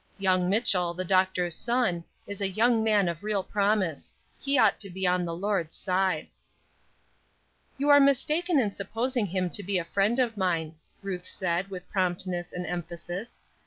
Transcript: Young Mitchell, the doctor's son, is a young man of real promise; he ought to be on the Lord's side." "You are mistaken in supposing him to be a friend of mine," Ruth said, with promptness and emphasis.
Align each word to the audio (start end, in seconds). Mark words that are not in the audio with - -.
Young 0.17 0.49
Mitchell, 0.49 0.95
the 0.95 1.05
doctor's 1.05 1.53
son, 1.55 2.03
is 2.25 2.41
a 2.41 2.49
young 2.49 2.83
man 2.83 3.07
of 3.07 3.23
real 3.23 3.43
promise; 3.43 4.11
he 4.39 4.57
ought 4.57 4.79
to 4.79 4.89
be 4.89 5.05
on 5.05 5.25
the 5.25 5.35
Lord's 5.35 5.75
side." 5.75 6.27
"You 7.77 7.89
are 7.89 7.99
mistaken 7.99 8.57
in 8.57 8.73
supposing 8.75 9.27
him 9.27 9.51
to 9.51 9.61
be 9.61 9.77
a 9.77 9.85
friend 9.85 10.17
of 10.17 10.37
mine," 10.37 10.73
Ruth 11.03 11.25
said, 11.27 11.69
with 11.69 11.87
promptness 11.91 12.51
and 12.51 12.65
emphasis. 12.65 13.41